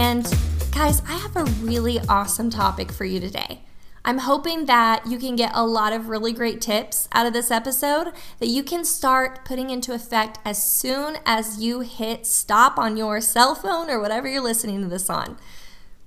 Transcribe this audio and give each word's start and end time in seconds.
and 0.00 0.24
guys, 0.72 1.02
I 1.06 1.12
have 1.12 1.36
a 1.36 1.44
really 1.60 2.00
awesome 2.08 2.48
topic 2.48 2.90
for 2.90 3.04
you 3.04 3.20
today. 3.20 3.60
I'm 4.02 4.16
hoping 4.16 4.64
that 4.64 5.06
you 5.06 5.18
can 5.18 5.36
get 5.36 5.52
a 5.54 5.66
lot 5.66 5.92
of 5.92 6.08
really 6.08 6.32
great 6.32 6.62
tips 6.62 7.06
out 7.12 7.26
of 7.26 7.34
this 7.34 7.50
episode 7.50 8.14
that 8.38 8.48
you 8.48 8.62
can 8.62 8.82
start 8.86 9.44
putting 9.44 9.68
into 9.68 9.92
effect 9.92 10.38
as 10.42 10.62
soon 10.62 11.18
as 11.26 11.62
you 11.62 11.80
hit 11.80 12.24
stop 12.24 12.78
on 12.78 12.96
your 12.96 13.20
cell 13.20 13.54
phone 13.54 13.90
or 13.90 14.00
whatever 14.00 14.26
you're 14.26 14.42
listening 14.42 14.80
to 14.80 14.88
this 14.88 15.10
on. 15.10 15.36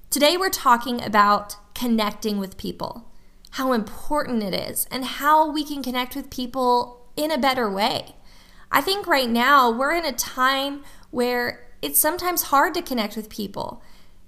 Today, 0.10 0.38
we're 0.38 0.50
talking 0.50 1.00
about 1.00 1.58
connecting 1.76 2.40
with 2.40 2.58
people, 2.58 3.12
how 3.52 3.74
important 3.74 4.42
it 4.42 4.56
is, 4.56 4.88
and 4.90 5.06
how 5.06 5.52
we 5.52 5.64
can 5.64 5.84
connect 5.84 6.16
with 6.16 6.32
people 6.32 7.12
in 7.16 7.30
a 7.30 7.38
better 7.38 7.70
way. 7.70 8.16
I 8.72 8.82
think 8.82 9.06
right 9.06 9.30
now 9.30 9.70
we're 9.70 9.94
in 9.94 10.04
a 10.04 10.14
time 10.14 10.84
where 11.12 11.64
it's 11.84 12.00
sometimes 12.00 12.44
hard 12.44 12.74
to 12.74 12.82
connect 12.82 13.18
with 13.18 13.30
people. 13.30 13.84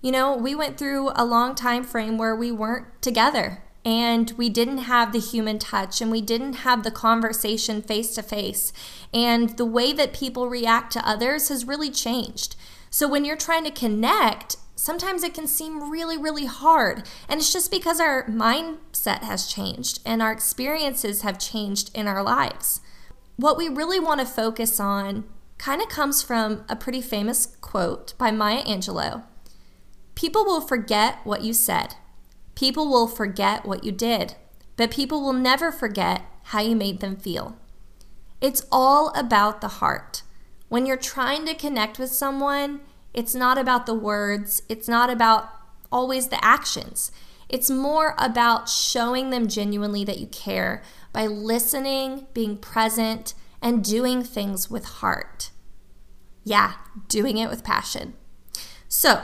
You 0.06 0.12
know, 0.12 0.38
we 0.38 0.54
went 0.54 0.78
through 0.78 1.10
a 1.16 1.26
long 1.26 1.56
time 1.56 1.84
frame 1.84 2.20
where 2.20 2.36
we 2.36 2.52
weren't 2.52 2.86
together 3.02 3.64
and 3.84 4.30
we 4.38 4.50
didn't 4.50 4.86
have 4.86 5.12
the 5.12 5.20
human 5.20 5.58
touch 5.58 6.00
and 6.00 6.12
we 6.12 6.22
didn't 6.22 6.58
have 6.58 6.84
the 6.84 6.92
conversation 6.92 7.82
face 7.82 8.14
to 8.14 8.22
face. 8.22 8.72
And 9.12 9.58
the 9.58 9.66
way 9.66 9.94
that 9.94 10.14
people 10.14 10.48
react 10.48 10.94
to 10.94 11.10
others 11.10 11.50
has 11.50 11.66
really 11.66 11.90
changed. 11.90 12.56
So 12.92 13.08
when 13.08 13.26
you're 13.26 13.36
trying 13.36 13.64
to 13.64 13.72
connect, 13.72 14.58
sometimes 14.76 15.24
it 15.24 15.34
can 15.34 15.48
seem 15.48 15.90
really, 15.90 16.20
really 16.20 16.46
hard. 16.46 17.10
And 17.28 17.40
it's 17.40 17.52
just 17.52 17.72
because 17.72 18.00
our 18.00 18.28
mindset 18.28 19.24
has 19.24 19.48
changed 19.48 20.02
and 20.06 20.22
our 20.22 20.32
experiences 20.32 21.24
have 21.24 21.40
changed 21.40 21.90
in 21.96 22.08
our 22.08 22.22
lives. 22.22 22.80
What 23.38 23.58
we 23.58 23.70
really 23.70 24.00
want 24.00 24.20
to 24.20 24.28
focus 24.28 24.80
on 24.80 25.24
kind 25.58 25.82
of 25.82 25.90
comes 25.90 26.22
from 26.22 26.64
a 26.70 26.76
pretty 26.76 27.02
famous 27.02 27.48
quote 27.60 28.14
by 28.20 28.30
Maya 28.30 28.64
Angelou 28.66 29.24
People 30.16 30.46
will 30.46 30.62
forget 30.62 31.20
what 31.24 31.44
you 31.44 31.54
said, 31.54 31.96
people 32.56 32.90
will 32.90 33.08
forget 33.08 33.66
what 33.66 33.84
you 33.84 33.92
did, 33.92 34.36
but 34.78 34.92
people 34.92 35.22
will 35.22 35.34
never 35.34 35.72
forget 35.72 36.24
how 36.44 36.62
you 36.62 36.76
made 36.76 37.00
them 37.02 37.18
feel. 37.18 37.58
It's 38.42 38.66
all 38.72 39.10
about 39.16 39.62
the 39.62 39.68
heart. 39.68 40.24
When 40.70 40.86
you're 40.86 40.98
trying 40.98 41.46
to 41.46 41.54
connect 41.54 42.00
with 42.00 42.10
someone, 42.10 42.82
it's 43.14 43.36
not 43.36 43.58
about 43.58 43.86
the 43.86 43.94
words, 43.94 44.62
it's 44.68 44.88
not 44.88 45.10
about 45.10 45.50
always 45.92 46.28
the 46.28 46.44
actions. 46.44 47.12
It's 47.48 47.70
more 47.70 48.16
about 48.18 48.70
showing 48.70 49.30
them 49.30 49.48
genuinely 49.48 50.04
that 50.06 50.20
you 50.20 50.28
care 50.28 50.82
by 51.14 51.28
listening, 51.28 52.28
being 52.34 52.58
present, 52.58 53.34
and 53.62 53.84
doing 53.84 54.24
things 54.24 54.70
with 54.70 54.86
heart. 54.86 55.52
Yeah, 56.44 56.74
doing 57.08 57.38
it 57.38 57.50
with 57.50 57.64
passion. 57.64 58.14
So, 58.88 59.24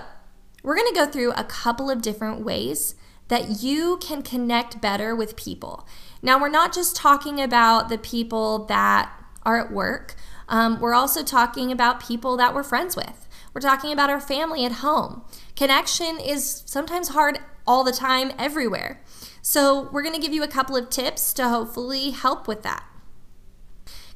we're 0.63 0.75
going 0.75 0.87
to 0.87 0.95
go 0.95 1.05
through 1.05 1.31
a 1.33 1.43
couple 1.43 1.89
of 1.89 2.01
different 2.01 2.43
ways 2.43 2.95
that 3.27 3.61
you 3.63 3.97
can 3.97 4.21
connect 4.21 4.81
better 4.81 5.15
with 5.15 5.35
people. 5.35 5.87
Now, 6.21 6.39
we're 6.39 6.49
not 6.49 6.73
just 6.73 6.95
talking 6.95 7.39
about 7.39 7.89
the 7.89 7.97
people 7.97 8.65
that 8.65 9.11
are 9.43 9.59
at 9.59 9.71
work, 9.71 10.15
um, 10.51 10.81
we're 10.81 10.93
also 10.93 11.23
talking 11.23 11.71
about 11.71 12.05
people 12.05 12.35
that 12.35 12.53
we're 12.53 12.61
friends 12.61 12.97
with. 12.97 13.27
We're 13.53 13.61
talking 13.61 13.93
about 13.93 14.09
our 14.09 14.19
family 14.19 14.65
at 14.65 14.73
home. 14.73 15.23
Connection 15.55 16.19
is 16.19 16.63
sometimes 16.65 17.09
hard 17.09 17.39
all 17.65 17.85
the 17.85 17.93
time, 17.93 18.33
everywhere. 18.37 19.01
So, 19.41 19.89
we're 19.91 20.03
going 20.03 20.13
to 20.13 20.21
give 20.21 20.33
you 20.33 20.43
a 20.43 20.49
couple 20.49 20.75
of 20.75 20.89
tips 20.89 21.33
to 21.33 21.47
hopefully 21.47 22.11
help 22.11 22.49
with 22.49 22.63
that. 22.63 22.83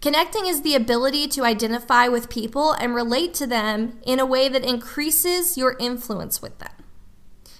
Connecting 0.05 0.45
is 0.45 0.61
the 0.61 0.75
ability 0.75 1.27
to 1.29 1.43
identify 1.43 2.07
with 2.07 2.29
people 2.29 2.73
and 2.73 2.93
relate 2.93 3.33
to 3.33 3.47
them 3.47 3.97
in 4.05 4.19
a 4.19 4.25
way 4.25 4.47
that 4.47 4.63
increases 4.63 5.57
your 5.57 5.75
influence 5.79 6.43
with 6.43 6.59
them. 6.59 6.73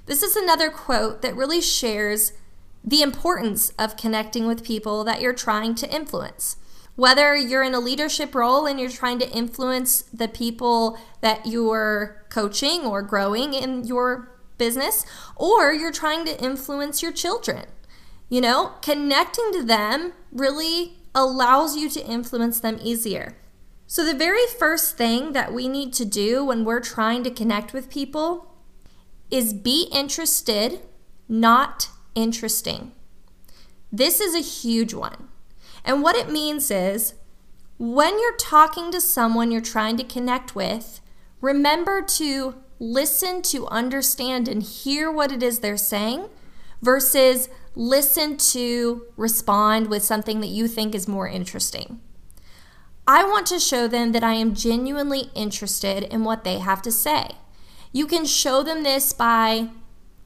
This 0.06 0.22
is 0.22 0.36
another 0.36 0.70
quote 0.70 1.24
that 1.24 1.36
really 1.36 1.60
shares 1.60 2.34
the 2.84 3.02
importance 3.02 3.72
of 3.80 3.98
connecting 3.98 4.46
with 4.46 4.64
people 4.64 5.04
that 5.06 5.22
you're 5.22 5.34
trying 5.34 5.74
to 5.74 5.92
influence. 5.92 6.58
Whether 6.96 7.36
you're 7.36 7.64
in 7.64 7.74
a 7.74 7.80
leadership 7.80 8.36
role 8.36 8.68
and 8.68 8.80
you're 8.80 8.92
trying 8.92 9.18
to 9.18 9.32
influence 9.32 10.04
the 10.14 10.28
people 10.28 11.00
that 11.22 11.48
you're 11.48 12.28
coaching 12.30 12.82
or 12.82 13.02
growing 13.02 13.56
in 13.56 13.86
your 13.86 14.38
business, 14.60 15.04
or 15.36 15.74
you're 15.74 15.92
trying 15.92 16.26
to 16.26 16.40
influence 16.40 17.02
your 17.02 17.12
children. 17.12 17.66
You 18.30 18.42
know, 18.42 18.74
connecting 18.84 19.52
to 19.54 19.64
them 19.64 20.14
really 20.32 20.98
allows 21.16 21.76
you 21.76 21.90
to 21.90 22.06
influence 22.06 22.60
them 22.60 22.78
easier. 22.84 23.36
So, 23.88 24.06
the 24.06 24.18
very 24.18 24.46
first 24.60 24.98
thing 24.98 25.32
that 25.32 25.54
we 25.54 25.68
need 25.68 25.94
to 25.94 26.06
do 26.06 26.44
when 26.44 26.66
we're 26.66 26.82
trying 26.82 27.24
to 27.24 27.32
connect 27.32 27.72
with 27.72 27.90
people 27.90 28.52
is 29.32 29.54
be 29.54 29.88
interested, 29.92 30.82
not 31.30 31.90
interesting. 32.14 32.92
This 33.92 34.20
is 34.20 34.36
a 34.36 34.40
huge 34.40 34.94
one. 34.94 35.30
And 35.84 36.02
what 36.02 36.16
it 36.16 36.32
means 36.32 36.70
is 36.72 37.14
when 37.78 38.20
you're 38.20 38.38
talking 38.38 38.92
to 38.92 39.00
someone 39.00 39.52
you're 39.52 39.62
trying 39.62 39.98
to 39.98 40.04
connect 40.04 40.56
with, 40.56 41.00
remember 41.42 42.02
to 42.02 42.56
listen 42.80 43.42
to 43.42 43.68
understand 43.68 44.48
and 44.48 44.64
hear 44.64 45.12
what 45.12 45.32
it 45.32 45.44
is 45.44 45.60
they're 45.60 45.78
saying 45.78 46.28
versus 46.82 47.50
listen 47.76 48.38
to 48.38 49.06
respond 49.18 49.88
with 49.88 50.04
something 50.04 50.40
that 50.40 50.48
you 50.48 50.68
think 50.68 50.96
is 50.96 51.08
more 51.08 51.28
interesting. 51.28 52.02
I 53.08 53.24
want 53.24 53.46
to 53.48 53.60
show 53.60 53.88
them 53.88 54.14
that 54.14 54.24
I 54.24 54.34
am 54.34 54.56
genuinely 54.56 55.30
interested 55.36 56.04
in 56.04 56.24
what 56.24 56.44
they 56.44 56.60
have 56.60 56.82
to 56.84 56.92
say. 56.92 57.32
You 57.92 58.08
can 58.08 58.26
show 58.26 58.64
them 58.64 58.84
this 58.84 59.14
by 59.14 59.70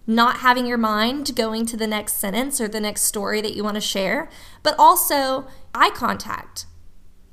not 0.07 0.37
having 0.37 0.65
your 0.65 0.77
mind 0.77 1.35
going 1.35 1.65
to 1.67 1.77
the 1.77 1.87
next 1.87 2.13
sentence 2.13 2.59
or 2.61 2.67
the 2.67 2.79
next 2.79 3.03
story 3.03 3.41
that 3.41 3.55
you 3.55 3.63
want 3.63 3.75
to 3.75 3.81
share, 3.81 4.29
but 4.63 4.75
also 4.79 5.47
eye 5.75 5.91
contact, 5.91 6.65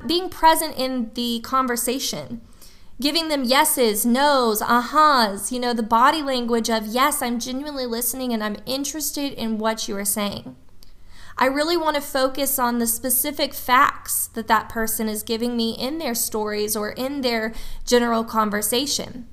being 0.07 0.29
present 0.29 0.77
in 0.77 1.11
the 1.15 1.41
conversation 1.41 2.43
giving 3.01 3.29
them 3.29 3.45
yeses, 3.45 4.07
nos, 4.07 4.63
ahas, 4.63 5.53
you 5.53 5.61
know, 5.61 5.73
the 5.73 5.83
body 5.83 6.23
language 6.23 6.71
of, 6.71 6.87
yes, 6.87 7.21
I'm 7.21 7.39
genuinely 7.39 7.87
listening 7.87 8.33
and 8.33 8.43
I'm 8.43 8.57
interested 8.65 9.33
in 9.33 9.59
what 9.59 9.89
you 9.89 9.97
are 9.97 10.05
saying. 10.05 10.57
I 11.39 11.47
really 11.47 11.77
want 11.77 11.97
to 11.97 12.03
focus 12.03 12.59
on 12.59 12.79
the 12.79 12.87
specific 12.87 13.53
facts 13.53 14.29
that 14.29 14.49
that 14.49 14.71
person 14.71 15.07
is 15.07 15.23
giving 15.23 15.55
me 15.55 15.73
in 15.73 15.99
their 15.99 16.15
stories 16.15 16.75
or 16.75 16.91
in 16.91 17.21
their 17.21 17.53
general 17.85 18.25
conversation 18.25 19.29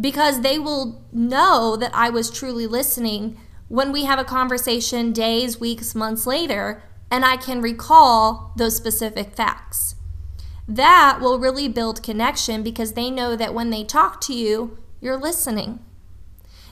because 0.00 0.42
they 0.42 0.58
will 0.58 1.04
know 1.12 1.76
that 1.76 1.90
I 1.92 2.08
was 2.08 2.30
truly 2.30 2.68
listening 2.68 3.36
when 3.66 3.90
we 3.90 4.04
have 4.04 4.18
a 4.18 4.24
conversation 4.24 5.12
days, 5.12 5.58
weeks, 5.58 5.94
months 5.94 6.26
later, 6.26 6.82
and 7.10 7.24
I 7.24 7.36
can 7.36 7.60
recall 7.60 8.52
those 8.56 8.76
specific 8.76 9.34
facts 9.34 9.96
that 10.70 11.18
will 11.20 11.40
really 11.40 11.66
build 11.66 12.00
connection 12.00 12.62
because 12.62 12.92
they 12.92 13.10
know 13.10 13.34
that 13.34 13.52
when 13.52 13.70
they 13.70 13.82
talk 13.82 14.20
to 14.20 14.32
you, 14.32 14.78
you're 15.00 15.16
listening. 15.16 15.80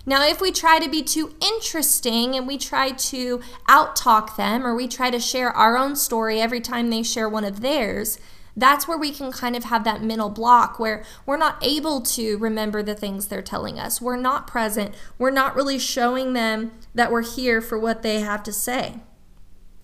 Now, 0.07 0.25
if 0.25 0.41
we 0.41 0.53
try 0.53 0.79
to 0.79 0.89
be 0.89 1.03
too 1.03 1.35
interesting 1.41 2.37
and 2.37 2.47
we 2.47 2.57
try 2.59 2.93
to 2.93 3.41
outtalk 3.69 4.37
them 4.37 4.65
or 4.65 4.75
we 4.75 4.87
try 4.87 5.11
to 5.11 5.19
share 5.19 5.51
our 5.51 5.77
own 5.77 5.97
story 5.97 6.41
every 6.41 6.61
time 6.61 6.91
they 6.91 7.03
share 7.03 7.29
one 7.29 7.45
of 7.45 7.61
theirs, 7.61 8.21
that's 8.57 8.87
where 8.87 8.97
we 8.97 9.11
can 9.11 9.33
kind 9.33 9.57
of 9.57 9.65
have 9.65 9.83
that 9.83 10.03
mental 10.03 10.31
block 10.31 10.79
where 10.79 11.05
we're 11.27 11.37
not 11.37 11.59
able 11.61 12.01
to 12.01 12.39
remember 12.39 12.85
the 12.85 12.95
things 12.95 13.27
they're 13.27 13.43
telling 13.43 13.81
us. 13.81 14.01
We're 14.01 14.17
not 14.17 14.47
present. 14.47 14.95
We're 15.19 15.31
not 15.31 15.57
really 15.57 15.79
showing 15.79 16.35
them 16.35 16.71
that 16.95 17.11
we're 17.11 17.25
here 17.25 17.61
for 17.61 17.79
what 17.79 18.03
they 18.03 18.21
have 18.21 18.45
to 18.45 18.53
say. 18.53 19.01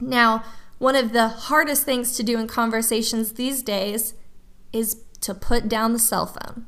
Now, 0.01 0.45
one 0.79 0.97
of 0.97 1.13
the 1.13 1.29
hardest 1.29 1.85
things 1.85 2.17
to 2.17 2.23
do 2.23 2.39
in 2.39 2.47
conversations 2.47 3.33
these 3.33 3.63
days 3.63 4.15
is 4.73 5.03
to 5.21 5.35
put 5.35 5.69
down 5.69 5.93
the 5.93 5.99
cell 5.99 6.27
phone. 6.27 6.67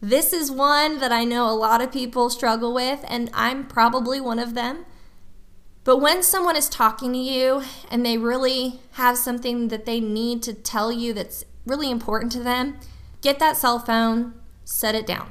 This 0.00 0.32
is 0.32 0.50
one 0.50 0.98
that 0.98 1.12
I 1.12 1.24
know 1.24 1.48
a 1.48 1.56
lot 1.56 1.80
of 1.80 1.90
people 1.90 2.28
struggle 2.28 2.74
with, 2.74 3.04
and 3.08 3.30
I'm 3.32 3.66
probably 3.66 4.20
one 4.20 4.38
of 4.38 4.54
them. 4.54 4.84
But 5.82 5.98
when 5.98 6.22
someone 6.22 6.56
is 6.56 6.68
talking 6.68 7.12
to 7.12 7.18
you 7.18 7.62
and 7.90 8.04
they 8.04 8.18
really 8.18 8.80
have 8.92 9.18
something 9.18 9.68
that 9.68 9.86
they 9.86 10.00
need 10.00 10.42
to 10.42 10.54
tell 10.54 10.92
you 10.92 11.12
that's 11.12 11.44
really 11.66 11.90
important 11.90 12.32
to 12.32 12.42
them, 12.42 12.78
get 13.22 13.38
that 13.38 13.56
cell 13.56 13.78
phone, 13.78 14.34
set 14.64 14.94
it 14.94 15.06
down, 15.06 15.30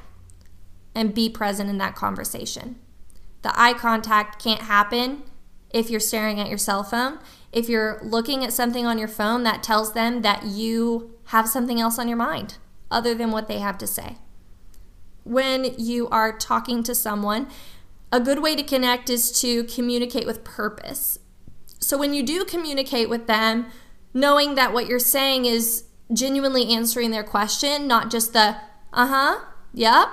and 0.94 1.14
be 1.14 1.28
present 1.28 1.70
in 1.70 1.78
that 1.78 1.96
conversation. 1.96 2.76
The 3.42 3.52
eye 3.60 3.74
contact 3.74 4.42
can't 4.42 4.62
happen 4.62 5.22
if 5.70 5.90
you're 5.90 6.00
staring 6.00 6.40
at 6.40 6.48
your 6.48 6.58
cell 6.58 6.84
phone 6.84 7.18
if 7.54 7.68
you're 7.68 8.00
looking 8.02 8.44
at 8.44 8.52
something 8.52 8.84
on 8.84 8.98
your 8.98 9.08
phone, 9.08 9.44
that 9.44 9.62
tells 9.62 9.92
them 9.92 10.22
that 10.22 10.44
you 10.44 11.14
have 11.26 11.48
something 11.48 11.80
else 11.80 11.98
on 11.98 12.08
your 12.08 12.16
mind 12.16 12.58
other 12.90 13.14
than 13.14 13.30
what 13.30 13.46
they 13.46 13.60
have 13.60 13.78
to 13.78 13.86
say. 13.86 14.16
When 15.22 15.74
you 15.78 16.08
are 16.08 16.36
talking 16.36 16.82
to 16.82 16.94
someone, 16.94 17.48
a 18.10 18.20
good 18.20 18.42
way 18.42 18.56
to 18.56 18.62
connect 18.62 19.08
is 19.08 19.40
to 19.40 19.64
communicate 19.64 20.26
with 20.26 20.44
purpose. 20.44 21.18
So 21.78 21.96
when 21.96 22.12
you 22.12 22.22
do 22.24 22.44
communicate 22.44 23.08
with 23.08 23.26
them, 23.28 23.66
knowing 24.12 24.56
that 24.56 24.72
what 24.72 24.86
you're 24.86 24.98
saying 24.98 25.44
is 25.44 25.84
genuinely 26.12 26.74
answering 26.74 27.12
their 27.12 27.24
question, 27.24 27.86
not 27.86 28.10
just 28.10 28.32
the 28.32 28.56
uh 28.92 29.06
huh, 29.06 29.44
yep, 29.72 30.08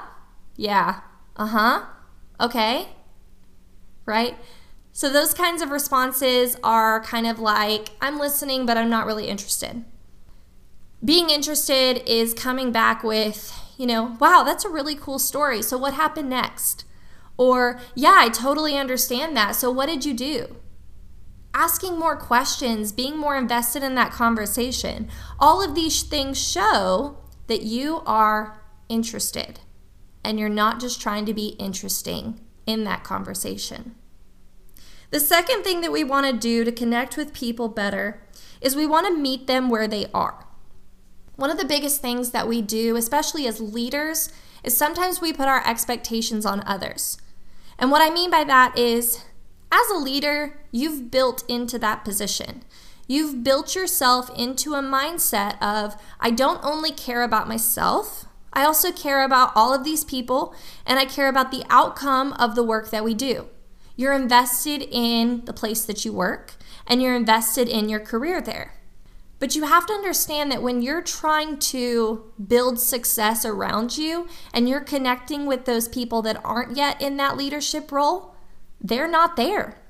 yeah, 0.55 1.01
uh 1.35 1.47
huh, 1.47 1.85
okay, 2.39 2.89
right? 4.05 4.37
So 4.93 5.11
those 5.11 5.33
kinds 5.33 5.61
of 5.61 5.71
responses 5.71 6.57
are 6.63 7.01
kind 7.01 7.25
of 7.25 7.39
like, 7.39 7.91
I'm 8.01 8.19
listening, 8.19 8.65
but 8.65 8.77
I'm 8.77 8.89
not 8.89 9.05
really 9.05 9.27
interested. 9.27 9.85
Being 11.03 11.29
interested 11.29 12.03
is 12.05 12.33
coming 12.33 12.71
back 12.71 13.03
with, 13.03 13.57
you 13.77 13.87
know, 13.87 14.17
wow, 14.19 14.43
that's 14.43 14.65
a 14.65 14.69
really 14.69 14.95
cool 14.95 15.17
story. 15.17 15.61
So 15.61 15.77
what 15.77 15.93
happened 15.93 16.29
next? 16.29 16.85
Or, 17.37 17.79
yeah, 17.95 18.15
I 18.17 18.29
totally 18.29 18.77
understand 18.77 19.35
that. 19.37 19.55
So 19.55 19.71
what 19.71 19.87
did 19.87 20.05
you 20.05 20.13
do? 20.13 20.57
Asking 21.53 21.97
more 21.97 22.15
questions, 22.15 22.91
being 22.91 23.17
more 23.17 23.35
invested 23.35 23.83
in 23.83 23.95
that 23.95 24.11
conversation. 24.11 25.09
All 25.39 25.63
of 25.63 25.73
these 25.73 26.03
things 26.03 26.37
show 26.37 27.17
that 27.47 27.63
you 27.63 28.03
are 28.05 28.61
interested 28.89 29.61
and 30.23 30.39
you're 30.39 30.49
not 30.49 30.79
just 30.79 31.01
trying 31.01 31.25
to 31.25 31.33
be 31.33 31.55
interesting 31.59 32.39
in 32.67 32.83
that 32.83 33.03
conversation. 33.03 33.95
The 35.11 35.19
second 35.19 35.63
thing 35.63 35.81
that 35.81 35.91
we 35.91 36.05
want 36.05 36.25
to 36.25 36.33
do 36.33 36.63
to 36.63 36.71
connect 36.71 37.17
with 37.17 37.33
people 37.33 37.67
better 37.67 38.21
is 38.61 38.75
we 38.75 38.87
want 38.87 39.07
to 39.07 39.17
meet 39.17 39.45
them 39.45 39.69
where 39.69 39.87
they 39.87 40.07
are. 40.13 40.45
One 41.35 41.49
of 41.49 41.57
the 41.57 41.65
biggest 41.65 42.01
things 42.01 42.31
that 42.31 42.47
we 42.47 42.61
do, 42.61 42.95
especially 42.95 43.45
as 43.45 43.59
leaders, 43.59 44.31
is 44.63 44.77
sometimes 44.77 45.19
we 45.19 45.33
put 45.33 45.49
our 45.49 45.67
expectations 45.67 46.45
on 46.45 46.63
others. 46.65 47.17
And 47.77 47.91
what 47.91 48.01
I 48.01 48.13
mean 48.13 48.31
by 48.31 48.45
that 48.45 48.77
is, 48.77 49.25
as 49.69 49.89
a 49.89 49.97
leader, 49.97 50.61
you've 50.71 51.11
built 51.11 51.43
into 51.49 51.77
that 51.79 52.05
position. 52.05 52.63
You've 53.05 53.43
built 53.43 53.75
yourself 53.75 54.29
into 54.37 54.75
a 54.75 54.81
mindset 54.81 55.61
of, 55.61 56.01
I 56.21 56.31
don't 56.31 56.63
only 56.63 56.91
care 56.91 57.23
about 57.23 57.49
myself, 57.49 58.27
I 58.53 58.63
also 58.63 58.93
care 58.93 59.23
about 59.23 59.51
all 59.55 59.73
of 59.73 59.83
these 59.83 60.05
people, 60.05 60.55
and 60.85 60.99
I 60.99 61.05
care 61.05 61.27
about 61.27 61.51
the 61.51 61.65
outcome 61.69 62.31
of 62.33 62.55
the 62.55 62.63
work 62.63 62.91
that 62.91 63.03
we 63.03 63.13
do. 63.13 63.47
You're 63.95 64.13
invested 64.13 64.87
in 64.91 65.45
the 65.45 65.53
place 65.53 65.85
that 65.85 66.05
you 66.05 66.13
work 66.13 66.53
and 66.87 67.01
you're 67.01 67.15
invested 67.15 67.67
in 67.67 67.89
your 67.89 67.99
career 67.99 68.41
there. 68.41 68.73
But 69.39 69.55
you 69.55 69.63
have 69.63 69.87
to 69.87 69.93
understand 69.93 70.51
that 70.51 70.61
when 70.61 70.83
you're 70.83 71.01
trying 71.01 71.57
to 71.57 72.31
build 72.47 72.79
success 72.79 73.43
around 73.43 73.97
you 73.97 74.27
and 74.53 74.69
you're 74.69 74.81
connecting 74.81 75.47
with 75.47 75.65
those 75.65 75.87
people 75.87 76.21
that 76.21 76.39
aren't 76.43 76.77
yet 76.77 77.01
in 77.01 77.17
that 77.17 77.37
leadership 77.37 77.91
role, 77.91 78.35
they're 78.79 79.07
not 79.07 79.35
there. 79.35 79.81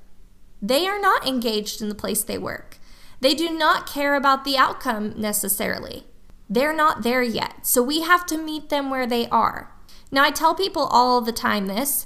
They 0.62 0.88
are 0.88 1.02
not 1.02 1.28
engaged 1.28 1.82
in 1.82 1.90
the 1.90 1.96
place 1.96 2.24
they 2.24 2.38
work. 2.38 2.78
They 3.20 3.34
do 3.34 3.50
not 3.50 3.88
care 3.88 4.16
about 4.16 4.46
the 4.46 4.58
outcome 4.58 5.20
necessarily. 5.20 6.06
They're 6.50 6.76
not 6.76 7.04
there 7.04 7.24
yet. 7.24 7.66
So 7.66 7.82
we 7.84 8.02
have 8.02 8.26
to 8.28 8.38
meet 8.38 8.70
them 8.70 8.90
where 8.90 9.08
they 9.08 9.28
are. 9.30 9.74
Now, 10.12 10.24
I 10.24 10.32
tell 10.32 10.56
people 10.56 10.84
all 10.84 11.22
the 11.22 11.32
time 11.32 11.68
this 11.68 12.06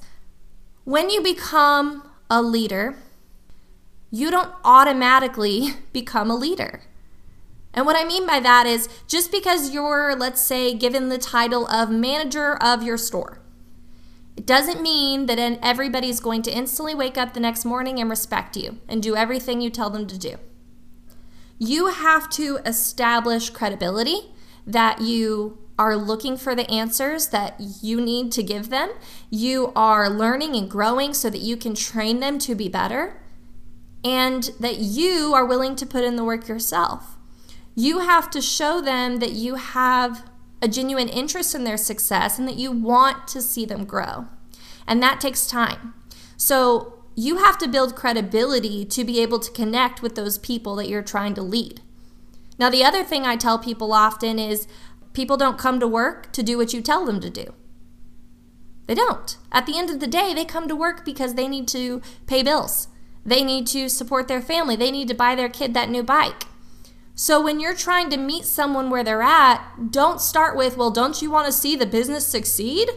when 0.85 1.09
you 1.09 1.21
become 1.21 2.09
a 2.29 2.41
leader, 2.41 2.95
you 4.11 4.31
don't 4.31 4.53
automatically 4.63 5.73
become 5.93 6.31
a 6.31 6.35
leader. 6.35 6.81
And 7.73 7.85
what 7.85 7.97
I 7.97 8.07
mean 8.07 8.25
by 8.25 8.39
that 8.39 8.65
is 8.65 8.87
just 9.05 9.31
because 9.31 9.73
you're, 9.73 10.15
let's 10.15 10.41
say, 10.41 10.73
given 10.73 11.09
the 11.09 11.17
title 11.17 11.67
of 11.67 11.89
manager 11.89 12.55
of 12.55 12.81
your 12.81 12.97
store, 12.97 13.39
it 14.37 14.45
doesn't 14.45 14.81
mean 14.81 15.25
that 15.25 15.39
everybody's 15.61 16.21
going 16.21 16.41
to 16.43 16.55
instantly 16.55 16.95
wake 16.95 17.17
up 17.17 17.33
the 17.33 17.39
next 17.39 17.65
morning 17.65 17.99
and 17.99 18.09
respect 18.09 18.55
you 18.55 18.79
and 18.87 19.03
do 19.03 19.15
everything 19.15 19.59
you 19.59 19.69
tell 19.69 19.89
them 19.89 20.07
to 20.07 20.17
do. 20.17 20.35
You 21.57 21.87
have 21.87 22.29
to 22.31 22.59
establish 22.65 23.49
credibility 23.49 24.33
that 24.67 25.01
you 25.01 25.57
are 25.77 25.95
looking 25.95 26.38
for 26.38 26.56
the 26.56 26.69
answers 26.72 27.27
that 27.27 27.60
you 27.81 28.00
need 28.00 28.31
to 28.31 28.44
give 28.44 28.69
them. 28.69 28.92
You 29.30 29.74
are 29.75 30.10
learning 30.10 30.56
and 30.56 30.69
growing 30.69 31.13
so 31.13 31.30
that 31.30 31.42
you 31.42 31.57
can 31.57 31.75
train 31.75 32.19
them 32.19 32.39
to 32.39 32.56
be 32.56 32.69
better, 32.69 33.22
and 34.04 34.51
that 34.60 34.77
you 34.77 35.33
are 35.33 35.45
willing 35.45 35.75
to 35.75 35.86
put 35.86 36.04
in 36.04 36.16
the 36.16 36.24
work 36.24 36.48
yourself. 36.48 37.18
You 37.75 38.00
have 38.00 38.30
to 38.30 38.42
show 38.42 38.80
them 38.80 39.19
that 39.19 39.31
you 39.31 39.56
have 39.56 40.24
a 40.62 40.68
genuine 40.68 41.10
interest 41.10 41.54
in 41.54 41.66
their 41.66 41.78
success 41.78 42.39
and 42.39 42.48
that 42.48 42.56
you 42.56 42.71
want 42.71 43.28
to 43.30 43.42
see 43.42 43.66
them 43.66 43.83
grow. 43.83 44.28
And 44.88 45.04
that 45.04 45.19
takes 45.19 45.48
time. 45.48 45.94
So 46.38 47.04
you 47.16 47.38
have 47.38 47.57
to 47.57 47.68
build 47.68 47.95
credibility 47.95 48.86
to 48.86 49.04
be 49.04 49.21
able 49.21 49.39
to 49.39 49.51
connect 49.51 50.01
with 50.01 50.16
those 50.16 50.38
people 50.38 50.75
that 50.75 50.88
you're 50.88 51.01
trying 51.01 51.33
to 51.33 51.42
lead. 51.42 51.81
Now, 52.57 52.69
the 52.69 52.83
other 52.83 53.04
thing 53.04 53.25
I 53.25 53.36
tell 53.36 53.60
people 53.60 53.92
often 53.92 54.39
is 54.39 54.68
People 55.15 55.38
don't 55.38 55.57
come 55.57 55.79
to 55.79 55.88
work 55.88 56.31
to 56.33 56.44
do 56.44 56.57
what 56.57 56.73
you 56.73 56.81
tell 56.81 57.06
them 57.06 57.19
to 57.21 57.29
do. 57.29 57.53
They 58.85 58.94
don't. 58.94 59.38
At 59.51 59.65
the 59.65 59.79
end 59.79 59.89
of 59.89 60.00
the 60.00 60.07
day, 60.07 60.33
they 60.33 60.45
come 60.45 60.67
to 60.67 60.75
work 60.75 61.06
because 61.06 61.33
they 61.33 61.47
need 61.47 61.67
to 61.69 62.01
pay 62.27 62.44
bills. 62.44 62.89
They 63.25 63.44
need 63.44 63.65
to 63.67 63.89
support 63.89 64.27
their 64.27 64.41
family. 64.41 64.75
They 64.75 64.91
need 64.91 65.07
to 65.07 65.15
buy 65.15 65.33
their 65.33 65.50
kid 65.50 65.73
that 65.73 65.89
new 65.89 66.03
bike. 66.03 66.44
So 67.15 67.41
when 67.41 67.62
you're 67.62 67.75
trying 67.75 68.09
to 68.09 68.17
meet 68.17 68.44
someone 68.44 68.89
where 68.89 69.03
they're 69.03 69.21
at, 69.21 69.89
don't 69.89 70.19
start 70.19 70.57
with, 70.57 70.75
well, 70.75 70.91
don't 70.91 71.21
you 71.21 71.31
want 71.31 71.45
to 71.45 71.53
see 71.53 71.77
the 71.77 71.85
business 71.85 72.27
succeed? 72.27 72.89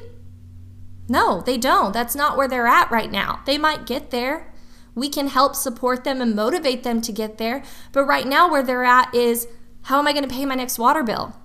No, 1.09 1.41
they 1.41 1.56
don't. 1.56 1.93
That's 1.93 2.17
not 2.17 2.37
where 2.37 2.49
they're 2.49 2.67
at 2.67 2.91
right 2.91 3.11
now. 3.11 3.43
They 3.47 3.56
might 3.56 3.87
get 3.87 4.11
there. 4.11 4.53
We 4.94 5.09
can 5.09 5.29
help 5.29 5.55
support 5.55 6.03
them 6.03 6.21
and 6.21 6.35
motivate 6.35 6.82
them 6.82 7.00
to 7.03 7.12
get 7.12 7.38
there. 7.38 7.62
But 7.93 8.05
right 8.05 8.26
now, 8.26 8.50
where 8.50 8.64
they're 8.64 8.85
at 8.85 9.14
is, 9.14 9.47
how 9.82 10.00
am 10.00 10.09
I 10.09 10.12
going 10.12 10.29
to 10.29 10.35
pay 10.35 10.44
my 10.44 10.56
next 10.56 10.81
water 10.81 11.05
bill? 11.05 11.37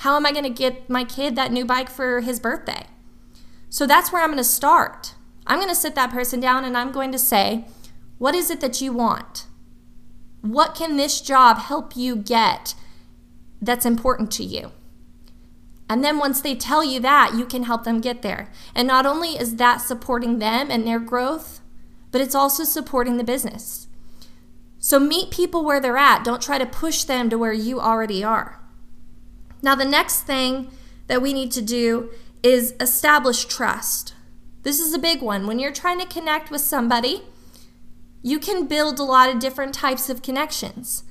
How 0.00 0.16
am 0.16 0.26
I 0.26 0.32
going 0.32 0.44
to 0.44 0.50
get 0.50 0.90
my 0.90 1.04
kid 1.04 1.36
that 1.36 1.52
new 1.52 1.64
bike 1.64 1.88
for 1.88 2.20
his 2.20 2.38
birthday? 2.38 2.86
So 3.70 3.86
that's 3.86 4.12
where 4.12 4.22
I'm 4.22 4.28
going 4.28 4.36
to 4.36 4.44
start. 4.44 5.14
I'm 5.46 5.58
going 5.58 5.70
to 5.70 5.74
sit 5.74 5.94
that 5.94 6.10
person 6.10 6.38
down 6.38 6.64
and 6.64 6.76
I'm 6.76 6.92
going 6.92 7.12
to 7.12 7.18
say, 7.18 7.64
What 8.18 8.34
is 8.34 8.50
it 8.50 8.60
that 8.60 8.82
you 8.82 8.92
want? 8.92 9.46
What 10.42 10.74
can 10.74 10.96
this 10.96 11.20
job 11.22 11.58
help 11.58 11.96
you 11.96 12.14
get 12.14 12.74
that's 13.62 13.86
important 13.86 14.30
to 14.32 14.44
you? 14.44 14.72
And 15.88 16.04
then 16.04 16.18
once 16.18 16.42
they 16.42 16.54
tell 16.54 16.84
you 16.84 17.00
that, 17.00 17.34
you 17.34 17.46
can 17.46 17.62
help 17.62 17.84
them 17.84 18.00
get 18.00 18.20
there. 18.20 18.50
And 18.74 18.86
not 18.86 19.06
only 19.06 19.30
is 19.30 19.56
that 19.56 19.78
supporting 19.78 20.40
them 20.40 20.70
and 20.70 20.86
their 20.86 21.00
growth, 21.00 21.60
but 22.10 22.20
it's 22.20 22.34
also 22.34 22.64
supporting 22.64 23.16
the 23.16 23.24
business. 23.24 23.86
So 24.78 24.98
meet 24.98 25.30
people 25.30 25.64
where 25.64 25.80
they're 25.80 25.96
at. 25.96 26.22
Don't 26.22 26.42
try 26.42 26.58
to 26.58 26.66
push 26.66 27.04
them 27.04 27.30
to 27.30 27.38
where 27.38 27.52
you 27.52 27.80
already 27.80 28.22
are. 28.22 28.60
Now, 29.62 29.74
the 29.74 29.84
next 29.84 30.22
thing 30.22 30.70
that 31.06 31.22
we 31.22 31.32
need 31.32 31.52
to 31.52 31.62
do 31.62 32.10
is 32.42 32.74
establish 32.80 33.44
trust. 33.44 34.14
This 34.62 34.80
is 34.80 34.92
a 34.94 34.98
big 34.98 35.22
one. 35.22 35.46
When 35.46 35.58
you're 35.58 35.72
trying 35.72 36.00
to 36.00 36.06
connect 36.06 36.50
with 36.50 36.60
somebody, 36.60 37.22
you 38.22 38.38
can 38.38 38.66
build 38.66 38.98
a 38.98 39.04
lot 39.04 39.30
of 39.30 39.38
different 39.38 39.74
types 39.74 40.10
of 40.10 40.22
connections. 40.22 41.04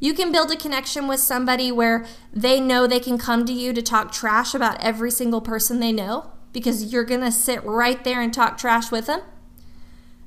You 0.00 0.14
can 0.14 0.32
build 0.32 0.50
a 0.50 0.56
connection 0.56 1.06
with 1.06 1.20
somebody 1.20 1.70
where 1.70 2.06
they 2.32 2.60
know 2.60 2.86
they 2.86 2.98
can 2.98 3.18
come 3.18 3.44
to 3.44 3.52
you 3.52 3.72
to 3.72 3.82
talk 3.82 4.10
trash 4.10 4.54
about 4.54 4.82
every 4.82 5.10
single 5.10 5.40
person 5.40 5.78
they 5.78 5.92
know 5.92 6.32
because 6.52 6.92
you're 6.92 7.04
going 7.04 7.20
to 7.20 7.30
sit 7.30 7.62
right 7.64 8.02
there 8.02 8.20
and 8.20 8.32
talk 8.32 8.58
trash 8.58 8.90
with 8.90 9.06
them. 9.06 9.20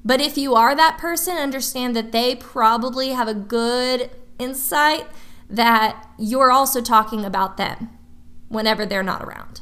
But 0.04 0.22
if 0.22 0.38
you 0.38 0.54
are 0.54 0.76
that 0.76 0.98
person, 0.98 1.36
understand 1.36 1.96
that 1.96 2.12
they 2.12 2.36
probably 2.36 3.10
have 3.10 3.28
a 3.28 3.34
good 3.34 4.12
insight 4.38 5.08
that 5.50 6.08
you're 6.18 6.52
also 6.52 6.82
talking 6.82 7.24
about 7.24 7.58
them 7.58 7.90
whenever 8.48 8.86
they're 8.86 9.04
not 9.04 9.24
around. 9.24 9.62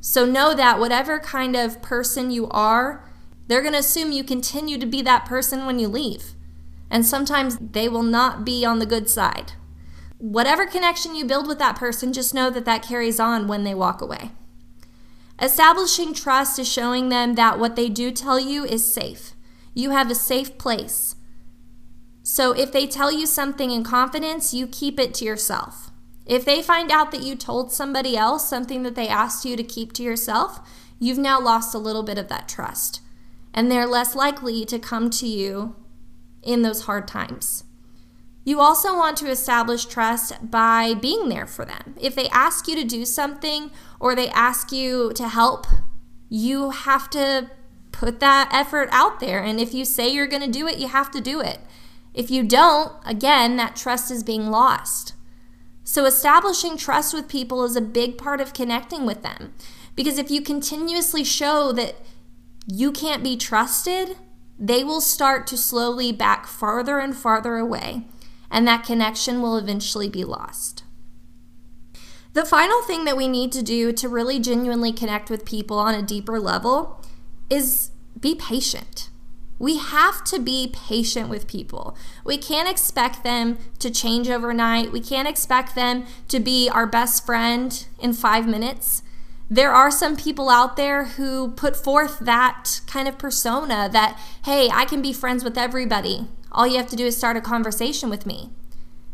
So 0.00 0.26
know 0.26 0.54
that 0.54 0.78
whatever 0.78 1.18
kind 1.18 1.54
of 1.54 1.82
person 1.82 2.30
you 2.30 2.48
are, 2.48 3.08
they're 3.46 3.62
going 3.62 3.74
to 3.74 3.78
assume 3.78 4.12
you 4.12 4.24
continue 4.24 4.78
to 4.78 4.86
be 4.86 5.02
that 5.02 5.26
person 5.26 5.66
when 5.66 5.78
you 5.78 5.88
leave. 5.88 6.34
And 6.90 7.06
sometimes 7.06 7.56
they 7.58 7.88
will 7.88 8.02
not 8.02 8.44
be 8.44 8.64
on 8.64 8.78
the 8.78 8.86
good 8.86 9.08
side. 9.08 9.52
Whatever 10.18 10.66
connection 10.66 11.14
you 11.14 11.24
build 11.24 11.48
with 11.48 11.58
that 11.58 11.76
person, 11.76 12.12
just 12.12 12.34
know 12.34 12.50
that 12.50 12.64
that 12.64 12.82
carries 12.82 13.18
on 13.18 13.48
when 13.48 13.64
they 13.64 13.74
walk 13.74 14.00
away. 14.00 14.32
Establishing 15.40 16.14
trust 16.14 16.58
is 16.58 16.70
showing 16.70 17.08
them 17.08 17.34
that 17.34 17.58
what 17.58 17.74
they 17.74 17.88
do 17.88 18.12
tell 18.12 18.38
you 18.38 18.64
is 18.64 18.92
safe. 18.92 19.32
You 19.74 19.90
have 19.90 20.10
a 20.10 20.14
safe 20.14 20.58
place. 20.58 21.16
So 22.22 22.52
if 22.52 22.72
they 22.72 22.86
tell 22.86 23.10
you 23.12 23.26
something 23.26 23.70
in 23.70 23.84
confidence, 23.84 24.54
you 24.54 24.66
keep 24.66 25.00
it 25.00 25.12
to 25.14 25.24
yourself. 25.24 25.90
If 26.24 26.44
they 26.44 26.62
find 26.62 26.90
out 26.90 27.10
that 27.10 27.22
you 27.22 27.34
told 27.34 27.72
somebody 27.72 28.16
else 28.16 28.48
something 28.48 28.84
that 28.84 28.94
they 28.94 29.08
asked 29.08 29.44
you 29.44 29.56
to 29.56 29.64
keep 29.64 29.92
to 29.94 30.02
yourself, 30.02 30.60
you've 30.98 31.18
now 31.18 31.40
lost 31.40 31.74
a 31.74 31.78
little 31.78 32.04
bit 32.04 32.18
of 32.18 32.28
that 32.28 32.48
trust. 32.48 33.00
And 33.52 33.70
they're 33.70 33.86
less 33.86 34.14
likely 34.14 34.64
to 34.66 34.78
come 34.78 35.10
to 35.10 35.26
you 35.26 35.74
in 36.42 36.62
those 36.62 36.82
hard 36.82 37.08
times. 37.08 37.64
You 38.44 38.60
also 38.60 38.96
want 38.96 39.16
to 39.18 39.30
establish 39.30 39.84
trust 39.84 40.50
by 40.50 40.94
being 40.94 41.28
there 41.28 41.46
for 41.46 41.64
them. 41.64 41.94
If 42.00 42.14
they 42.14 42.28
ask 42.28 42.66
you 42.66 42.74
to 42.76 42.84
do 42.84 43.04
something 43.04 43.70
or 44.00 44.14
they 44.14 44.28
ask 44.30 44.72
you 44.72 45.12
to 45.14 45.28
help, 45.28 45.66
you 46.28 46.70
have 46.70 47.10
to 47.10 47.50
put 47.92 48.20
that 48.20 48.48
effort 48.52 48.88
out 48.90 49.20
there. 49.20 49.42
And 49.42 49.60
if 49.60 49.74
you 49.74 49.84
say 49.84 50.08
you're 50.08 50.26
going 50.26 50.42
to 50.42 50.50
do 50.50 50.66
it, 50.66 50.78
you 50.78 50.88
have 50.88 51.10
to 51.12 51.20
do 51.20 51.40
it. 51.40 51.60
If 52.14 52.30
you 52.30 52.42
don't, 52.42 52.92
again, 53.06 53.56
that 53.56 53.76
trust 53.76 54.10
is 54.10 54.22
being 54.22 54.48
lost. 54.48 55.14
So, 55.84 56.04
establishing 56.04 56.76
trust 56.76 57.12
with 57.12 57.28
people 57.28 57.64
is 57.64 57.74
a 57.74 57.80
big 57.80 58.16
part 58.16 58.40
of 58.40 58.54
connecting 58.54 59.04
with 59.04 59.22
them. 59.22 59.54
Because 59.94 60.18
if 60.18 60.30
you 60.30 60.40
continuously 60.40 61.24
show 61.24 61.72
that 61.72 61.96
you 62.66 62.92
can't 62.92 63.24
be 63.24 63.36
trusted, 63.36 64.16
they 64.58 64.84
will 64.84 65.00
start 65.00 65.46
to 65.48 65.56
slowly 65.56 66.12
back 66.12 66.46
farther 66.46 66.98
and 66.98 67.16
farther 67.16 67.56
away, 67.56 68.06
and 68.50 68.66
that 68.66 68.84
connection 68.84 69.42
will 69.42 69.56
eventually 69.56 70.08
be 70.08 70.24
lost. 70.24 70.84
The 72.32 72.44
final 72.44 72.80
thing 72.82 73.04
that 73.04 73.16
we 73.16 73.28
need 73.28 73.52
to 73.52 73.62
do 73.62 73.92
to 73.92 74.08
really 74.08 74.38
genuinely 74.38 74.92
connect 74.92 75.28
with 75.28 75.44
people 75.44 75.78
on 75.78 75.94
a 75.94 76.02
deeper 76.02 76.38
level 76.40 77.04
is 77.50 77.90
be 78.18 78.34
patient. 78.34 79.10
We 79.62 79.76
have 79.76 80.24
to 80.24 80.40
be 80.40 80.72
patient 80.74 81.28
with 81.28 81.46
people. 81.46 81.96
We 82.24 82.36
can't 82.36 82.68
expect 82.68 83.22
them 83.22 83.58
to 83.78 83.92
change 83.92 84.28
overnight. 84.28 84.90
We 84.90 85.00
can't 85.00 85.28
expect 85.28 85.76
them 85.76 86.04
to 86.26 86.40
be 86.40 86.68
our 86.68 86.84
best 86.84 87.24
friend 87.24 87.86
in 88.00 88.12
five 88.12 88.48
minutes. 88.48 89.04
There 89.48 89.70
are 89.70 89.92
some 89.92 90.16
people 90.16 90.50
out 90.50 90.76
there 90.76 91.04
who 91.04 91.52
put 91.52 91.76
forth 91.76 92.18
that 92.18 92.80
kind 92.88 93.06
of 93.06 93.18
persona 93.18 93.88
that, 93.92 94.18
hey, 94.46 94.68
I 94.68 94.84
can 94.84 95.00
be 95.00 95.12
friends 95.12 95.44
with 95.44 95.56
everybody. 95.56 96.26
All 96.50 96.66
you 96.66 96.78
have 96.78 96.90
to 96.90 96.96
do 96.96 97.06
is 97.06 97.16
start 97.16 97.36
a 97.36 97.40
conversation 97.40 98.10
with 98.10 98.26
me. 98.26 98.50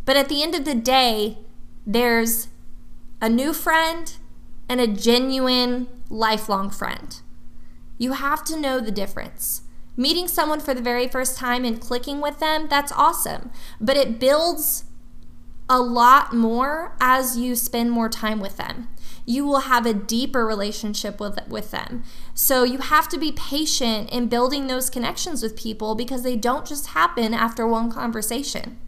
But 0.07 0.17
at 0.17 0.31
the 0.31 0.43
end 0.43 0.55
of 0.55 0.65
the 0.65 0.75
day, 0.75 1.37
there's 1.87 2.49
a 3.21 3.29
new 3.29 3.53
friend 3.53 4.15
and 4.67 4.81
a 4.81 4.87
genuine 4.87 5.89
lifelong 6.09 6.71
friend. 6.71 7.21
You 7.99 8.13
have 8.13 8.45
to 8.45 8.59
know 8.59 8.81
the 8.81 8.91
difference. 8.91 9.65
Meeting 9.99 10.29
someone 10.29 10.61
for 10.61 10.75
the 10.75 10.81
very 10.81 11.09
first 11.09 11.37
time 11.37 11.65
and 11.65 11.81
clicking 11.81 12.21
with 12.21 12.39
them, 12.39 12.69
that's 12.71 12.93
awesome. 12.93 13.51
But 13.81 13.97
it 13.97 14.21
builds 14.21 14.85
a 15.69 15.81
lot 15.81 16.33
more 16.33 16.97
as 17.01 17.37
you 17.37 17.57
spend 17.57 17.91
more 17.91 18.09
time 18.09 18.39
with 18.39 18.57
them. 18.57 18.89
You 19.27 19.45
will 19.45 19.63
have 19.63 19.87
a 19.87 19.93
deeper 19.93 20.47
relationship 20.47 21.19
with, 21.19 21.41
with 21.49 21.73
them. 21.73 22.05
So 22.33 22.63
you 22.63 22.79
have 22.79 23.09
to 23.09 23.19
be 23.19 23.33
patient 23.33 24.09
in 24.11 24.29
building 24.29 24.69
those 24.69 24.89
connections 24.89 25.43
with 25.43 25.57
people 25.57 25.97
because 25.97 26.23
they 26.23 26.37
don't 26.37 26.65
just 26.65 26.89
happen 26.89 27.35
after 27.35 27.67
one 27.67 27.91
conversation. 27.91 28.79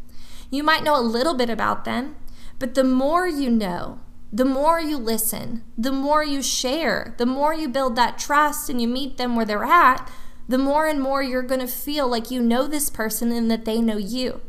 You 0.48 0.62
might 0.62 0.84
know 0.84 0.96
a 0.96 1.02
little 1.02 1.34
bit 1.34 1.50
about 1.50 1.84
them, 1.84 2.14
but 2.60 2.74
the 2.74 2.84
more 2.84 3.26
you 3.26 3.50
know, 3.50 3.98
the 4.32 4.44
more 4.44 4.78
you 4.78 4.96
listen, 4.96 5.64
the 5.76 5.90
more 5.90 6.22
you 6.22 6.40
share, 6.40 7.16
the 7.18 7.26
more 7.26 7.52
you 7.52 7.68
build 7.68 7.96
that 7.96 8.16
trust 8.16 8.70
and 8.70 8.80
you 8.80 8.86
meet 8.86 9.16
them 9.16 9.34
where 9.34 9.44
they're 9.44 9.64
at, 9.64 10.08
the 10.50 10.58
more 10.58 10.88
and 10.88 11.00
more 11.00 11.22
you're 11.22 11.42
going 11.44 11.60
to 11.60 11.66
feel 11.68 12.08
like 12.08 12.28
you 12.28 12.42
know 12.42 12.66
this 12.66 12.90
person 12.90 13.30
and 13.30 13.48
that 13.52 13.64
they 13.64 13.80
know 13.80 13.96
you. 13.96 14.40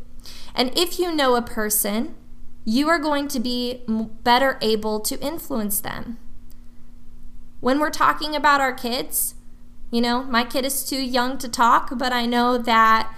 And 0.52 0.76
if 0.76 0.98
you 0.98 1.14
know 1.14 1.36
a 1.36 1.42
person, 1.42 2.16
you 2.64 2.88
are 2.88 2.98
going 2.98 3.28
to 3.28 3.38
be 3.38 3.82
better 4.24 4.58
able 4.60 4.98
to 4.98 5.20
influence 5.20 5.78
them. 5.78 6.18
When 7.60 7.78
we're 7.78 7.90
talking 7.90 8.34
about 8.34 8.60
our 8.60 8.72
kids, 8.72 9.36
you 9.92 10.00
know, 10.00 10.24
my 10.24 10.42
kid 10.42 10.64
is 10.64 10.84
too 10.84 11.00
young 11.00 11.38
to 11.38 11.48
talk, 11.48 11.96
but 11.96 12.12
I 12.12 12.26
know 12.26 12.58
that 12.58 13.14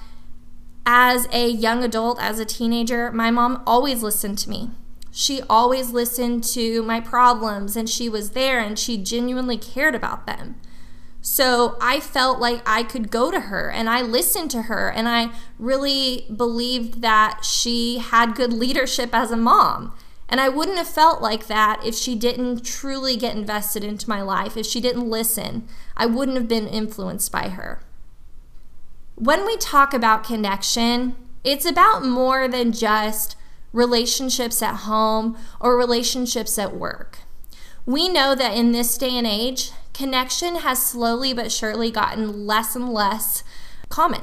as 0.84 1.26
a 1.32 1.48
young 1.48 1.82
adult, 1.82 2.20
as 2.20 2.38
a 2.38 2.44
teenager, 2.44 3.10
my 3.10 3.30
mom 3.30 3.62
always 3.66 4.02
listened 4.02 4.36
to 4.38 4.50
me. 4.50 4.72
She 5.10 5.40
always 5.48 5.90
listened 5.90 6.44
to 6.52 6.82
my 6.82 7.00
problems 7.00 7.76
and 7.76 7.88
she 7.88 8.10
was 8.10 8.30
there 8.30 8.58
and 8.58 8.78
she 8.78 8.98
genuinely 8.98 9.56
cared 9.56 9.94
about 9.94 10.26
them. 10.26 10.56
So 11.26 11.78
I 11.80 12.00
felt 12.00 12.38
like 12.38 12.60
I 12.66 12.82
could 12.82 13.10
go 13.10 13.30
to 13.30 13.40
her 13.40 13.70
and 13.70 13.88
I 13.88 14.02
listened 14.02 14.50
to 14.50 14.62
her 14.62 14.90
and 14.90 15.08
I 15.08 15.30
really 15.58 16.26
believed 16.36 17.00
that 17.00 17.42
she 17.42 17.96
had 17.96 18.34
good 18.34 18.52
leadership 18.52 19.14
as 19.14 19.30
a 19.30 19.36
mom. 19.36 19.94
And 20.28 20.38
I 20.38 20.50
wouldn't 20.50 20.76
have 20.76 20.86
felt 20.86 21.22
like 21.22 21.46
that 21.46 21.80
if 21.82 21.94
she 21.94 22.14
didn't 22.14 22.62
truly 22.62 23.16
get 23.16 23.34
invested 23.34 23.82
into 23.82 24.06
my 24.06 24.20
life, 24.20 24.54
if 24.58 24.66
she 24.66 24.82
didn't 24.82 25.08
listen. 25.08 25.66
I 25.96 26.04
wouldn't 26.04 26.36
have 26.36 26.46
been 26.46 26.68
influenced 26.68 27.32
by 27.32 27.48
her. 27.48 27.80
When 29.14 29.46
we 29.46 29.56
talk 29.56 29.94
about 29.94 30.24
connection, 30.24 31.16
it's 31.42 31.64
about 31.64 32.04
more 32.04 32.48
than 32.48 32.70
just 32.70 33.34
relationships 33.72 34.60
at 34.60 34.80
home 34.80 35.38
or 35.58 35.78
relationships 35.78 36.58
at 36.58 36.76
work. 36.76 37.20
We 37.86 38.10
know 38.10 38.34
that 38.34 38.54
in 38.54 38.72
this 38.72 38.98
day 38.98 39.16
and 39.16 39.26
age, 39.26 39.70
connection 39.94 40.56
has 40.56 40.84
slowly 40.84 41.32
but 41.32 41.50
surely 41.50 41.90
gotten 41.90 42.46
less 42.46 42.76
and 42.76 42.92
less 42.92 43.42
common. 43.88 44.22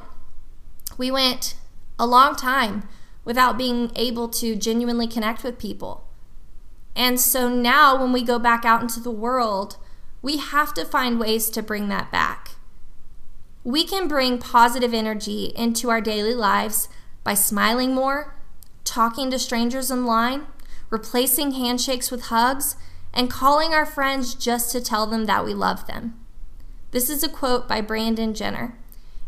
We 0.97 1.09
went 1.09 1.55
a 1.97 2.05
long 2.05 2.35
time 2.35 2.87
without 3.23 3.57
being 3.57 3.91
able 3.95 4.27
to 4.27 4.55
genuinely 4.55 5.07
connect 5.07 5.43
with 5.43 5.57
people. 5.57 6.07
And 6.95 7.19
so 7.19 7.47
now, 7.47 7.99
when 7.99 8.11
we 8.11 8.23
go 8.23 8.37
back 8.37 8.65
out 8.65 8.81
into 8.81 8.99
the 8.99 9.11
world, 9.11 9.77
we 10.21 10.37
have 10.37 10.73
to 10.73 10.85
find 10.85 11.19
ways 11.19 11.49
to 11.51 11.63
bring 11.63 11.87
that 11.87 12.11
back. 12.11 12.51
We 13.63 13.85
can 13.85 14.07
bring 14.07 14.39
positive 14.39 14.93
energy 14.93 15.53
into 15.55 15.89
our 15.89 16.01
daily 16.01 16.33
lives 16.33 16.89
by 17.23 17.35
smiling 17.35 17.93
more, 17.93 18.35
talking 18.83 19.31
to 19.31 19.39
strangers 19.39 19.89
in 19.89 20.05
line, 20.05 20.47
replacing 20.89 21.51
handshakes 21.51 22.11
with 22.11 22.23
hugs, 22.23 22.75
and 23.13 23.29
calling 23.29 23.73
our 23.73 23.85
friends 23.85 24.35
just 24.35 24.71
to 24.71 24.81
tell 24.81 25.05
them 25.05 25.25
that 25.25 25.45
we 25.45 25.53
love 25.53 25.87
them. 25.87 26.19
This 26.91 27.09
is 27.09 27.23
a 27.23 27.29
quote 27.29 27.67
by 27.67 27.81
Brandon 27.81 28.33
Jenner, 28.33 28.77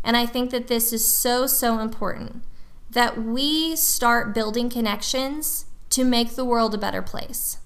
and 0.02 0.16
I 0.16 0.26
think 0.26 0.50
that 0.50 0.68
this 0.68 0.92
is 0.92 1.06
so, 1.06 1.46
so 1.46 1.78
important 1.78 2.42
that 2.90 3.20
we 3.20 3.74
start 3.74 4.34
building 4.34 4.68
connections 4.68 5.66
to 5.90 6.04
make 6.04 6.36
the 6.36 6.44
world 6.44 6.74
a 6.74 6.78
better 6.78 7.02
place. 7.02 7.58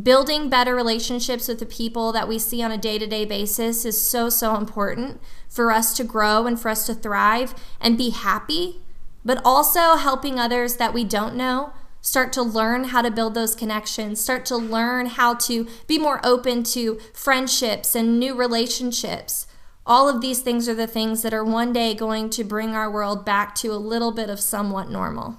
Building 0.00 0.48
better 0.48 0.74
relationships 0.74 1.48
with 1.48 1.58
the 1.58 1.66
people 1.66 2.12
that 2.12 2.28
we 2.28 2.38
see 2.38 2.62
on 2.62 2.70
a 2.70 2.78
day 2.78 2.98
to 2.98 3.06
day 3.06 3.24
basis 3.24 3.84
is 3.84 4.00
so, 4.00 4.28
so 4.28 4.56
important 4.56 5.20
for 5.48 5.72
us 5.72 5.96
to 5.96 6.04
grow 6.04 6.46
and 6.46 6.58
for 6.58 6.68
us 6.68 6.86
to 6.86 6.94
thrive 6.94 7.54
and 7.80 7.98
be 7.98 8.10
happy, 8.10 8.82
but 9.24 9.42
also 9.44 9.96
helping 9.96 10.38
others 10.38 10.76
that 10.76 10.94
we 10.94 11.04
don't 11.04 11.34
know 11.34 11.72
start 12.00 12.32
to 12.32 12.42
learn 12.42 12.84
how 12.84 13.02
to 13.02 13.10
build 13.10 13.34
those 13.34 13.54
connections, 13.54 14.20
start 14.20 14.44
to 14.46 14.56
learn 14.56 15.06
how 15.06 15.34
to 15.34 15.66
be 15.86 15.98
more 15.98 16.20
open 16.24 16.62
to 16.62 16.98
friendships 17.12 17.94
and 17.94 18.18
new 18.18 18.34
relationships. 18.34 19.46
All 19.86 20.08
of 20.08 20.20
these 20.20 20.40
things 20.40 20.68
are 20.68 20.74
the 20.74 20.86
things 20.86 21.22
that 21.22 21.34
are 21.34 21.44
one 21.44 21.72
day 21.72 21.94
going 21.94 22.30
to 22.30 22.44
bring 22.44 22.74
our 22.74 22.90
world 22.90 23.24
back 23.24 23.54
to 23.56 23.72
a 23.72 23.74
little 23.74 24.12
bit 24.12 24.30
of 24.30 24.40
somewhat 24.40 24.90
normal. 24.90 25.38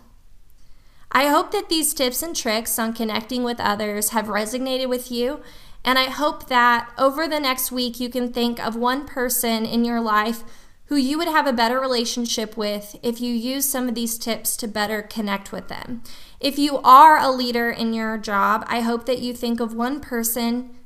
I 1.11 1.27
hope 1.27 1.51
that 1.51 1.69
these 1.69 1.93
tips 1.93 2.23
and 2.23 2.35
tricks 2.35 2.79
on 2.79 2.93
connecting 2.93 3.43
with 3.43 3.59
others 3.59 4.09
have 4.09 4.25
resonated 4.27 4.87
with 4.87 5.11
you, 5.11 5.41
and 5.83 5.99
I 5.99 6.05
hope 6.05 6.47
that 6.47 6.89
over 6.97 7.27
the 7.27 7.39
next 7.39 7.71
week 7.71 7.99
you 7.99 8.09
can 8.09 8.31
think 8.31 8.59
of 8.59 8.75
one 8.75 9.05
person 9.05 9.65
in 9.65 9.83
your 9.83 9.99
life 9.99 10.43
who 10.91 10.97
you 10.97 11.17
would 11.17 11.29
have 11.29 11.47
a 11.47 11.53
better 11.53 11.79
relationship 11.79 12.57
with 12.57 12.97
if 13.01 13.21
you 13.21 13.33
use 13.33 13.63
some 13.63 13.87
of 13.87 13.95
these 13.95 14.17
tips 14.17 14.57
to 14.57 14.67
better 14.67 15.01
connect 15.01 15.53
with 15.53 15.69
them. 15.69 16.03
If 16.41 16.59
you 16.59 16.79
are 16.79 17.17
a 17.17 17.31
leader 17.31 17.71
in 17.71 17.93
your 17.93 18.17
job, 18.17 18.65
I 18.67 18.81
hope 18.81 19.05
that 19.05 19.19
you 19.19 19.33
think 19.33 19.61
of 19.61 19.73
one 19.73 20.01
person 20.01 20.77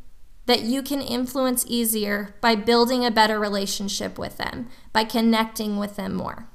that 0.46 0.62
you 0.62 0.84
can 0.84 1.02
influence 1.02 1.66
easier 1.68 2.36
by 2.40 2.54
building 2.54 3.04
a 3.04 3.10
better 3.10 3.40
relationship 3.40 4.20
with 4.20 4.38
them, 4.38 4.70
by 4.94 5.06
connecting 5.06 5.78
with 5.78 5.96
them 5.96 6.14
more. 6.14 6.48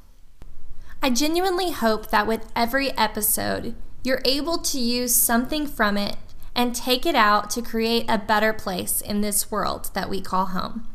I 1.02 1.10
genuinely 1.10 1.72
hope 1.72 2.08
that 2.10 2.28
with 2.28 2.52
every 2.54 2.92
episode, 2.92 3.74
you're 4.04 4.22
able 4.24 4.58
to 4.58 4.78
use 4.78 5.12
something 5.12 5.66
from 5.66 5.96
it 5.96 6.14
and 6.54 6.72
take 6.72 7.04
it 7.04 7.16
out 7.16 7.50
to 7.50 7.62
create 7.62 8.04
a 8.08 8.16
better 8.16 8.52
place 8.52 9.00
in 9.00 9.22
this 9.22 9.50
world 9.50 9.90
that 9.94 10.08
we 10.08 10.20
call 10.20 10.46
home. 10.46 10.86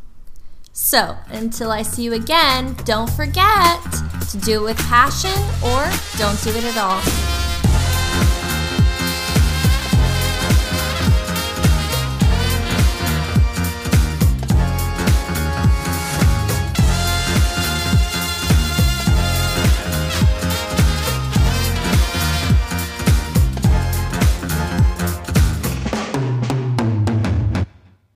So, 0.78 1.18
until 1.30 1.72
I 1.72 1.84
see 1.84 2.04
you 2.04 2.14
again, 2.16 2.76
don't 2.84 3.10
forget 3.10 3.82
to 4.30 4.38
do 4.44 4.60
it 4.60 4.64
with 4.64 4.78
passion 4.80 5.32
or 5.64 5.90
don't 6.18 6.44
do 6.44 6.50
it 6.50 6.66
at 6.66 6.76
all. 6.78 7.35